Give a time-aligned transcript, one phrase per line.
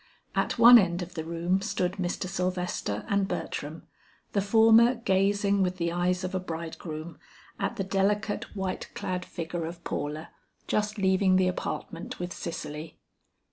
[0.33, 2.25] At one end of the room stood Mr.
[2.27, 3.83] Sylvester and Bertram,
[4.33, 7.19] the former gazing with the eyes of a bridegroom,
[7.59, 10.31] at the delicate white clad figure of Paula,
[10.65, 12.97] just leaving the apartment with Cicely.